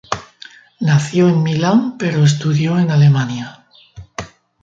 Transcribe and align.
Nació 0.79 1.29
en 1.29 1.43
Milán 1.43 1.97
pero 1.99 2.23
estudió 2.23 2.79
en 2.79 2.89
Alemania. 2.89 3.65